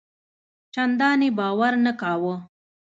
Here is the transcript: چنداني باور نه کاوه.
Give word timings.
چنداني 0.73 1.29
باور 1.37 1.73
نه 1.85 1.91
کاوه. 2.01 2.35